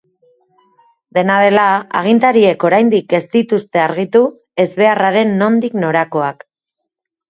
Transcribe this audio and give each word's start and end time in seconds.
Dena 1.17 1.35
dela, 1.43 1.65
agintariek 2.01 2.67
oraindik 2.71 3.15
ez 3.19 3.23
dituzte 3.37 3.85
argitu 3.87 4.27
ezbeharraren 4.67 5.39
nondik 5.47 5.83
norakoak. 5.87 6.49